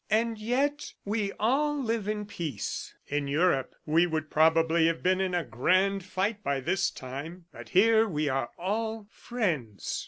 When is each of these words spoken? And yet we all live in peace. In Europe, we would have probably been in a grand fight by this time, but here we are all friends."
And 0.09 0.39
yet 0.39 0.93
we 1.05 1.31
all 1.39 1.79
live 1.79 2.07
in 2.07 2.25
peace. 2.25 2.95
In 3.05 3.27
Europe, 3.27 3.75
we 3.85 4.07
would 4.07 4.23
have 4.23 4.29
probably 4.31 4.91
been 4.93 5.21
in 5.21 5.35
a 5.35 5.43
grand 5.43 6.03
fight 6.03 6.43
by 6.43 6.59
this 6.59 6.89
time, 6.89 7.45
but 7.51 7.69
here 7.69 8.07
we 8.09 8.27
are 8.27 8.49
all 8.57 9.05
friends." 9.11 9.99